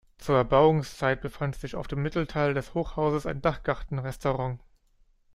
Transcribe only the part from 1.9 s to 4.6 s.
Mittelteil des Hochhauses ein Dachgarten-Restaurant.